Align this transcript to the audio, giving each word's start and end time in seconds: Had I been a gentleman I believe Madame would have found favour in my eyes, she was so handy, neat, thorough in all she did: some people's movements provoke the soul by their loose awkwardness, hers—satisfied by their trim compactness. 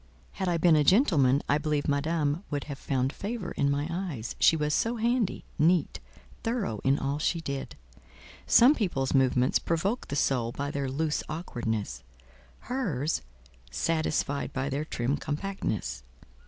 Had 0.31 0.49
I 0.49 0.57
been 0.57 0.75
a 0.75 0.83
gentleman 0.83 1.43
I 1.47 1.59
believe 1.59 1.87
Madame 1.87 2.43
would 2.49 2.63
have 2.63 2.79
found 2.79 3.13
favour 3.13 3.51
in 3.51 3.69
my 3.69 3.87
eyes, 3.91 4.35
she 4.39 4.55
was 4.55 4.73
so 4.73 4.95
handy, 4.95 5.45
neat, 5.59 5.99
thorough 6.41 6.79
in 6.83 6.97
all 6.97 7.19
she 7.19 7.39
did: 7.39 7.75
some 8.47 8.73
people's 8.73 9.13
movements 9.13 9.59
provoke 9.59 10.07
the 10.07 10.15
soul 10.15 10.51
by 10.53 10.71
their 10.71 10.89
loose 10.89 11.21
awkwardness, 11.29 12.01
hers—satisfied 12.61 14.51
by 14.51 14.69
their 14.69 14.85
trim 14.85 15.17
compactness. 15.17 16.01